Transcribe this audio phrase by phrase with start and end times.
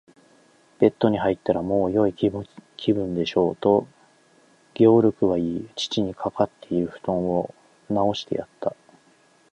[0.81, 3.85] 「ベッドに入ったら、もうよい気分でしょう？」と、
[4.73, 7.53] ゲオルクは言い、父にかかっているふとんを
[7.87, 8.75] なおしてやった。